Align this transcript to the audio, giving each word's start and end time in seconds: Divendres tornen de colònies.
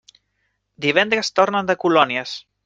Divendres 0.85 1.29
tornen 1.41 1.71
de 1.73 1.77
colònies. 1.85 2.35